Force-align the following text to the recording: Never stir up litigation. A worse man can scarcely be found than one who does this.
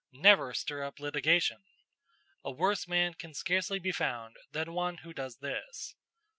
Never 0.13 0.51
stir 0.55 0.81
up 0.83 0.99
litigation. 0.99 1.61
A 2.43 2.49
worse 2.49 2.87
man 2.87 3.13
can 3.13 3.35
scarcely 3.35 3.77
be 3.77 3.91
found 3.91 4.35
than 4.51 4.73
one 4.73 4.97
who 5.05 5.13
does 5.13 5.37
this. 5.37 5.93